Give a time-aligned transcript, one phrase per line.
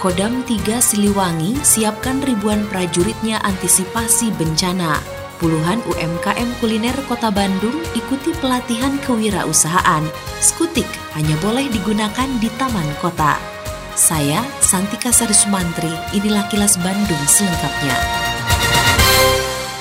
[0.00, 4.96] Kodam 3 Siliwangi siapkan ribuan prajuritnya antisipasi bencana.
[5.36, 10.00] Puluhan UMKM kuliner Kota Bandung ikuti pelatihan kewirausahaan.
[10.40, 13.36] Skutik hanya boleh digunakan di taman kota.
[13.92, 18.29] Saya Santika Sari Sumantri, inilah kilas Bandung selengkapnya.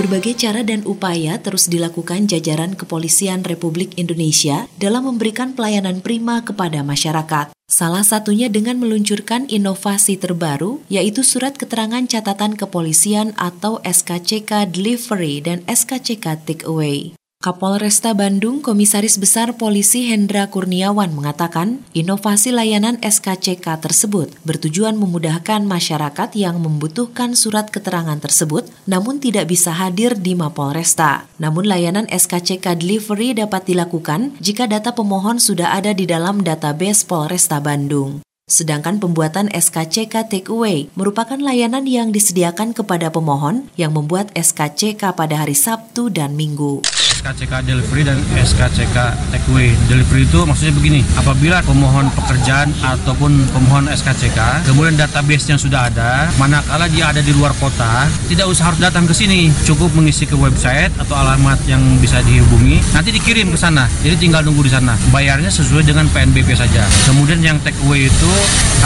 [0.00, 6.80] Berbagai cara dan upaya terus dilakukan jajaran Kepolisian Republik Indonesia dalam memberikan pelayanan prima kepada
[6.80, 7.52] masyarakat.
[7.68, 15.60] Salah satunya dengan meluncurkan inovasi terbaru, yaitu Surat Keterangan Catatan Kepolisian atau SKCK Delivery dan
[15.68, 17.19] SKCK Takeaway.
[17.40, 26.36] Kapolresta Bandung Komisaris Besar Polisi Hendra Kurniawan mengatakan, inovasi layanan SKCK tersebut bertujuan memudahkan masyarakat
[26.36, 31.32] yang membutuhkan surat keterangan tersebut namun tidak bisa hadir di Mapolresta.
[31.40, 37.56] Namun layanan SKCK delivery dapat dilakukan jika data pemohon sudah ada di dalam database Polresta
[37.56, 38.20] Bandung.
[38.52, 45.56] Sedangkan pembuatan SKCK Takeaway merupakan layanan yang disediakan kepada pemohon yang membuat SKCK pada hari
[45.56, 46.99] Sabtu dan Minggu.
[47.20, 48.96] SKCK delivery dan SKCK
[49.28, 49.76] takeaway.
[49.92, 56.32] Delivery itu maksudnya begini, apabila pemohon pekerjaan ataupun pemohon SKCK, kemudian database yang sudah ada,
[56.40, 60.32] manakala dia ada di luar kota, tidak usah harus datang ke sini, cukup mengisi ke
[60.32, 63.84] website atau alamat yang bisa dihubungi, nanti dikirim ke sana.
[64.00, 64.96] Jadi tinggal nunggu di sana.
[65.12, 66.88] Bayarnya sesuai dengan PNBP saja.
[67.04, 68.32] Kemudian yang takeaway itu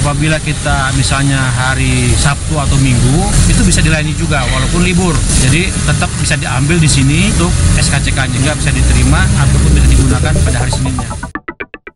[0.00, 5.12] apabila kita misalnya hari Sabtu atau Minggu, itu bisa dilayani juga walaupun libur.
[5.44, 10.58] Jadi tetap bisa diambil di sini untuk SKCK juga bisa diterima ataupun bisa digunakan pada
[10.62, 11.10] hari Seninnya.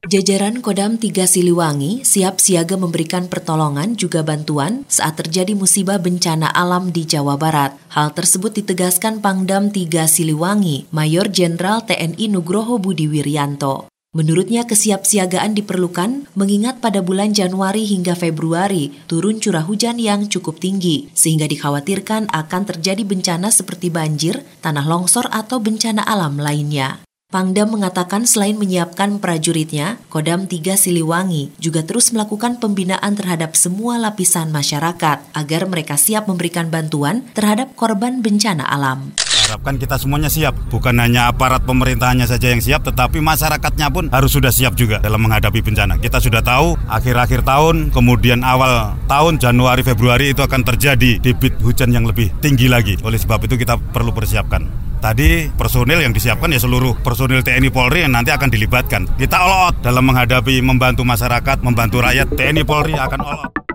[0.06, 6.94] Jajaran Kodam 3 Siliwangi siap siaga memberikan pertolongan juga bantuan saat terjadi musibah bencana alam
[6.94, 7.74] di Jawa Barat.
[7.90, 13.90] Hal tersebut ditegaskan Pangdam 3 Siliwangi, Mayor Jenderal TNI Nugroho Budi Wiryanto.
[14.16, 21.12] Menurutnya kesiapsiagaan diperlukan mengingat pada bulan Januari hingga Februari turun curah hujan yang cukup tinggi
[21.12, 27.04] sehingga dikhawatirkan akan terjadi bencana seperti banjir, tanah longsor atau bencana alam lainnya.
[27.28, 34.48] Pangdam mengatakan selain menyiapkan prajuritnya, Kodam 3 Siliwangi juga terus melakukan pembinaan terhadap semua lapisan
[34.48, 39.12] masyarakat agar mereka siap memberikan bantuan terhadap korban bencana alam
[39.46, 40.58] harapkan kita semuanya siap.
[40.68, 45.22] Bukan hanya aparat pemerintahannya saja yang siap, tetapi masyarakatnya pun harus sudah siap juga dalam
[45.22, 46.02] menghadapi bencana.
[46.02, 51.94] Kita sudah tahu akhir-akhir tahun, kemudian awal tahun Januari Februari itu akan terjadi debit hujan
[51.94, 52.98] yang lebih tinggi lagi.
[53.06, 54.66] Oleh sebab itu kita perlu persiapkan.
[54.96, 59.06] Tadi personil yang disiapkan ya seluruh personil TNI Polri yang nanti akan dilibatkan.
[59.14, 62.26] Kita all dalam menghadapi membantu masyarakat, membantu rakyat.
[62.34, 63.65] TNI Polri akan all.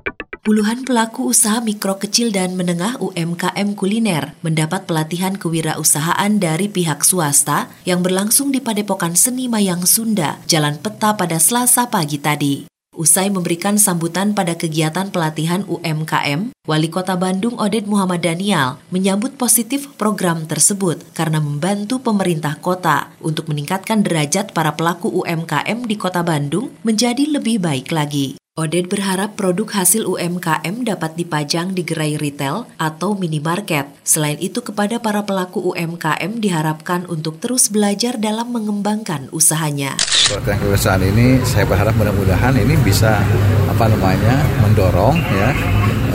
[0.42, 7.70] Puluhan pelaku usaha mikro kecil dan menengah UMKM kuliner mendapat pelatihan kewirausahaan dari pihak swasta
[7.86, 12.66] yang berlangsung di Padepokan Seni Mayang Sunda, Jalan Peta pada Selasa pagi tadi.
[12.98, 19.94] Usai memberikan sambutan pada kegiatan pelatihan UMKM, Wali Kota Bandung Oded Muhammad Daniel menyambut positif
[19.94, 26.74] program tersebut karena membantu pemerintah kota untuk meningkatkan derajat para pelaku UMKM di Kota Bandung
[26.82, 28.41] menjadi lebih baik lagi.
[28.60, 33.88] Oded berharap produk hasil UMKM dapat dipajang di gerai retail atau minimarket.
[34.04, 39.96] Selain itu kepada para pelaku UMKM diharapkan untuk terus belajar dalam mengembangkan usahanya.
[40.28, 43.24] Pelatihan kewirausahaan ini saya berharap mudah-mudahan ini bisa
[43.72, 45.56] apa namanya mendorong ya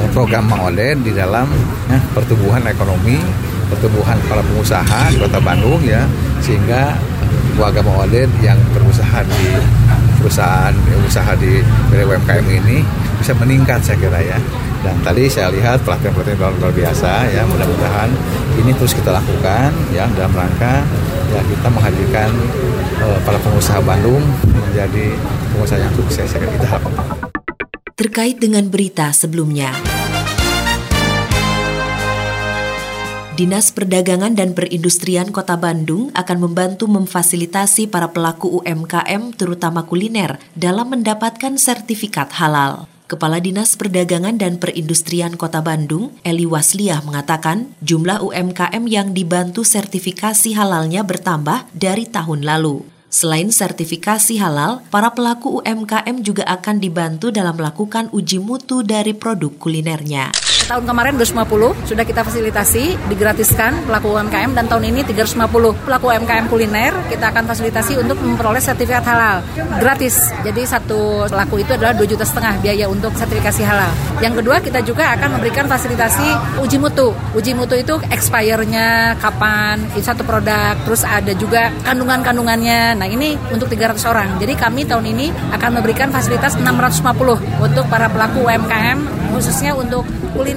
[0.04, 1.48] eh, program Mang Oded di dalam
[1.88, 3.16] ya, pertumbuhan ekonomi,
[3.72, 6.04] pertumbuhan para pengusaha di Kota Bandung ya
[6.44, 7.00] sehingga
[7.56, 9.56] warga Mang Oded yang berusaha di
[10.18, 10.72] perusahaan
[11.06, 11.62] usaha di
[11.92, 12.82] UMKM ini
[13.20, 14.38] bisa meningkat saya kira ya.
[14.84, 18.10] Dan tadi saya lihat pelatihan-pelatihan luar biasa ya mudah-mudahan
[18.60, 20.86] ini terus kita lakukan ya dalam rangka
[21.34, 22.30] ya kita menghadirkan
[23.02, 25.16] uh, para pengusaha Bandung menjadi
[25.56, 26.94] pengusaha yang sukses saya kira kita harapkan.
[27.96, 29.72] Terkait dengan berita sebelumnya,
[33.36, 40.96] Dinas Perdagangan dan Perindustrian Kota Bandung akan membantu memfasilitasi para pelaku UMKM terutama kuliner dalam
[40.96, 42.88] mendapatkan sertifikat halal.
[43.04, 50.56] Kepala Dinas Perdagangan dan Perindustrian Kota Bandung, Eli Wasliah mengatakan, jumlah UMKM yang dibantu sertifikasi
[50.56, 52.88] halalnya bertambah dari tahun lalu.
[53.12, 59.52] Selain sertifikasi halal, para pelaku UMKM juga akan dibantu dalam melakukan uji mutu dari produk
[59.60, 66.10] kulinernya tahun kemarin 250 sudah kita fasilitasi digratiskan pelaku UMKM dan tahun ini 350 pelaku
[66.10, 69.46] UMKM kuliner kita akan fasilitasi untuk memperoleh sertifikat halal
[69.78, 70.34] gratis.
[70.42, 73.90] Jadi satu pelaku itu adalah 2 juta setengah biaya untuk sertifikasi halal.
[74.18, 77.14] Yang kedua kita juga akan memberikan fasilitasi uji mutu.
[77.38, 82.98] Uji mutu itu expire-nya kapan, itu satu produk, terus ada juga kandungan-kandungannya.
[82.98, 84.28] Nah ini untuk 300 orang.
[84.42, 88.98] Jadi kami tahun ini akan memberikan fasilitas 650 untuk para pelaku UMKM
[89.36, 90.02] khususnya untuk
[90.32, 90.55] kuliner.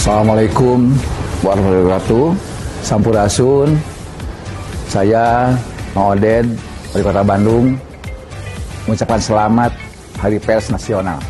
[0.00, 0.96] Assalamualaikum
[1.44, 2.26] warahmatullahi wabarakatuh.
[2.80, 3.76] Sampurasun.
[4.88, 5.52] Saya
[5.92, 6.56] Maoden
[6.96, 7.76] Wali Kota Bandung
[8.88, 9.76] mengucapkan selamat
[10.16, 11.20] Hari Pers Nasional.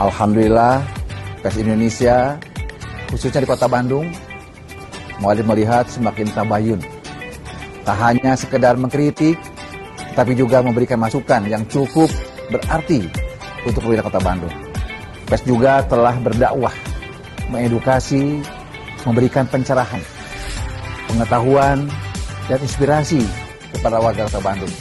[0.00, 0.88] Alhamdulillah
[1.44, 2.40] pers Indonesia
[3.12, 4.08] khususnya di Kota Bandung
[5.20, 6.80] mulai melihat semakin tabayun.
[7.84, 9.36] Tak hanya sekedar mengkritik,
[10.12, 12.08] tapi juga memberikan masukan yang cukup
[12.48, 13.08] berarti
[13.64, 14.54] untuk wilayah Kota Bandung.
[15.28, 16.72] Pers juga telah berdakwah
[17.52, 18.40] mengedukasi,
[19.04, 20.00] memberikan pencerahan,
[21.08, 21.88] pengetahuan,
[22.48, 23.20] dan inspirasi
[23.76, 24.74] kepada warga Kota Bandung.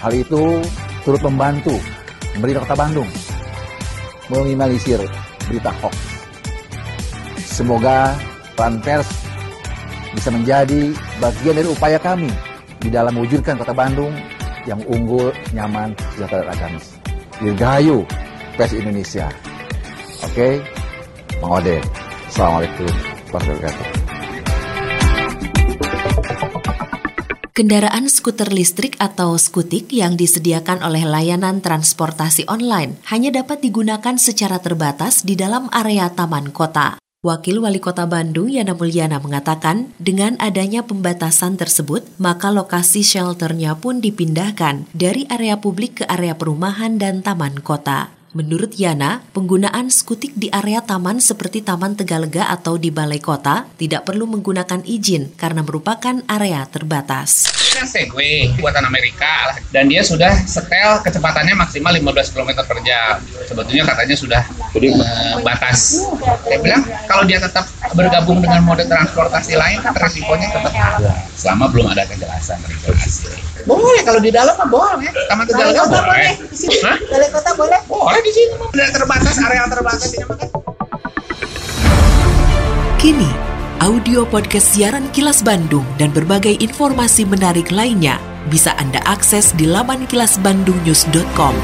[0.00, 0.60] Hal itu
[1.04, 1.76] turut membantu
[2.32, 3.10] pemerintah Kota Bandung
[4.32, 5.00] meminimalisir
[5.46, 5.96] berita hoax.
[7.36, 8.16] Semoga
[8.56, 9.08] peran pers
[10.16, 12.32] bisa menjadi bagian dari upaya kami
[12.82, 14.12] di dalam mewujudkan Kota Bandung
[14.66, 16.86] yang unggul, nyaman, sejahtera, dan agamis.
[17.38, 18.06] Dirgahayu
[18.54, 19.26] pers Indonesia.
[20.22, 20.54] Oke, okay?
[21.42, 21.82] Mang Ode.
[22.30, 23.88] Assalamualaikum warahmatullahi wabarakatuh.
[27.52, 34.56] Kendaraan skuter listrik atau skutik yang disediakan oleh layanan transportasi online hanya dapat digunakan secara
[34.56, 37.01] terbatas di dalam area taman kota.
[37.22, 44.02] Wakil Wali Kota Bandung Yana Mulyana mengatakan, dengan adanya pembatasan tersebut, maka lokasi shelternya pun
[44.02, 48.10] dipindahkan dari area publik ke area perumahan dan taman kota.
[48.32, 54.08] Menurut Yana, penggunaan skutik di area taman seperti Taman Tegalega atau di Balai Kota tidak
[54.08, 57.52] perlu menggunakan izin karena merupakan area terbatas.
[57.52, 63.20] Ini kan Segway buatan Amerika dan dia sudah setel kecepatannya maksimal 15 km per jam.
[63.44, 66.08] Sebetulnya katanya sudah uh, batas.
[66.48, 71.20] Saya bilang kalau dia tetap bergabung dengan mode transportasi lain kan resikonya tetap ada.
[71.36, 73.51] Selama belum ada kejelasan regulasi.
[73.62, 75.10] Boleh kalau di dalam mah boleh.
[75.30, 76.02] Taman Tegalega boleh.
[76.02, 76.32] boleh.
[76.50, 77.80] Di sini Balai Kota boleh.
[77.86, 78.54] Boleh di sini.
[78.58, 80.38] Udah terbatas area terbatas ini mah
[83.02, 83.30] Kini,
[83.82, 90.06] audio podcast siaran Kilas Bandung dan berbagai informasi menarik lainnya bisa Anda akses di laman
[90.06, 91.54] kilasbandungnews.com.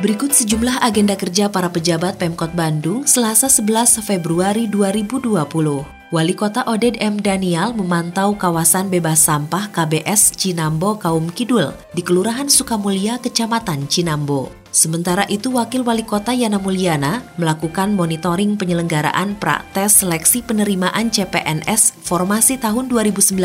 [0.00, 5.99] Berikut sejumlah agenda kerja para pejabat Pemkot Bandung Selasa 11 Februari 2020.
[6.10, 7.22] Wali Kota Oded M.
[7.22, 14.50] Daniel memantau kawasan bebas sampah KBS Cinambo Kaum Kidul di Kelurahan Sukamulya, Kecamatan Cinambo.
[14.74, 22.58] Sementara itu, Wakil Wali Kota Yana Mulyana melakukan monitoring penyelenggaraan praktes seleksi penerimaan CPNS formasi
[22.58, 23.38] tahun 2019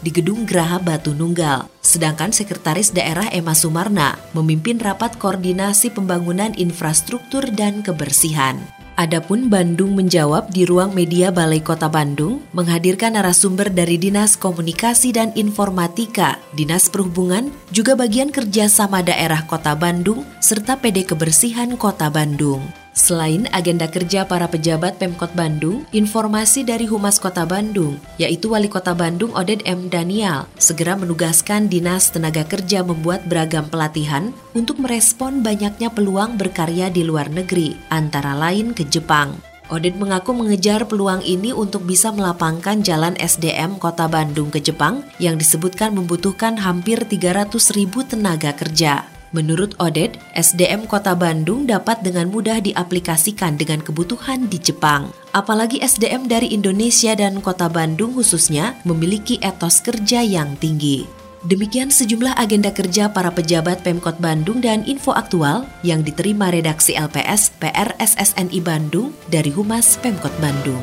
[0.00, 1.68] di Gedung Graha Batu Nunggal.
[1.84, 8.77] Sedangkan Sekretaris Daerah Emma Sumarna memimpin rapat koordinasi pembangunan infrastruktur dan kebersihan.
[8.98, 15.30] Adapun Bandung menjawab di ruang media Balai Kota Bandung menghadirkan narasumber dari Dinas Komunikasi dan
[15.38, 22.58] Informatika, Dinas Perhubungan, juga bagian kerjasama daerah Kota Bandung, serta PD Kebersihan Kota Bandung.
[22.98, 28.90] Selain agenda kerja para pejabat Pemkot Bandung, informasi dari Humas Kota Bandung, yaitu Wali Kota
[28.90, 29.86] Bandung Oded M.
[29.86, 37.06] Daniel, segera menugaskan Dinas Tenaga Kerja membuat beragam pelatihan untuk merespon banyaknya peluang berkarya di
[37.06, 39.38] luar negeri, antara lain ke Jepang.
[39.70, 45.38] Oded mengaku mengejar peluang ini untuk bisa melapangkan jalan SDM Kota Bandung ke Jepang yang
[45.38, 49.17] disebutkan membutuhkan hampir 300 ribu tenaga kerja.
[49.36, 55.12] Menurut Odet, SDM Kota Bandung dapat dengan mudah diaplikasikan dengan kebutuhan di Jepang.
[55.36, 61.04] Apalagi SDM dari Indonesia dan Kota Bandung khususnya memiliki etos kerja yang tinggi.
[61.46, 67.54] Demikian sejumlah agenda kerja para pejabat Pemkot Bandung dan info aktual yang diterima redaksi LPS
[67.62, 70.82] PR SSNI Bandung dari Humas Pemkot Bandung.